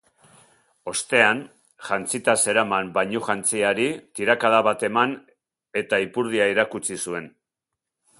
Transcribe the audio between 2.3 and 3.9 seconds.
zeraman bainujantziari